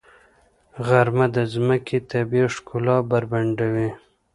[0.85, 3.89] غرمه د ځمکې طبیعي ښکلا بربنډوي.